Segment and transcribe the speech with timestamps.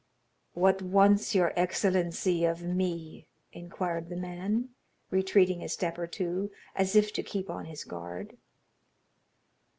[0.53, 4.69] "What wants your excellency of me?" inquired the man,
[5.11, 8.35] retreating a step or two, as if to keep on his guard.